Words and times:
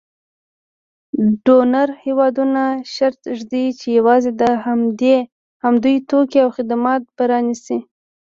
ډونر 1.43 1.87
هېوادونه 2.05 2.63
شرط 2.93 3.21
ږدي 3.37 3.65
چې 3.79 3.87
یوازې 3.99 4.31
د 4.41 4.43
همدوی 5.63 5.97
توکي 6.09 6.37
او 6.43 6.49
خدمات 6.57 7.01
به 7.15 7.23
رانیسي. 7.31 7.77